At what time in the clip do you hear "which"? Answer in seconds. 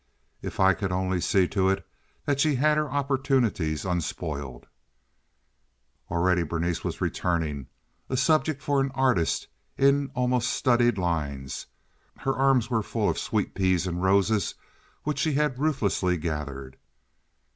15.03-15.19